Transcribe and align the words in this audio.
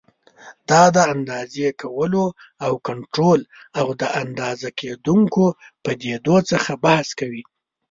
دا 0.69 0.83
د 0.95 0.97
اندازې 1.13 1.67
کولو 1.81 2.25
او 2.65 2.73
کنټرول 2.87 3.41
او 3.79 3.87
د 4.01 4.03
اندازه 4.21 4.69
کېدونکو 4.79 5.43
پدیدو 5.83 6.37
څخه 6.51 6.71
بحث 6.85 7.07
کوي. 7.19 7.43